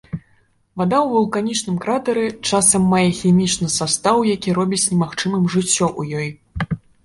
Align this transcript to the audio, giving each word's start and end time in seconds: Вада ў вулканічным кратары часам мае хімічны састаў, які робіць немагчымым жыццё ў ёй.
Вада 0.79 0.95
ў 1.01 1.07
вулканічным 1.19 1.75
кратары 1.83 2.23
часам 2.49 2.89
мае 2.95 3.03
хімічны 3.19 3.67
састаў, 3.77 4.25
які 4.35 4.59
робіць 4.63 4.83
немагчымым 4.91 5.49
жыццё 5.57 5.85
ў 5.95 6.23
ёй. 6.23 6.29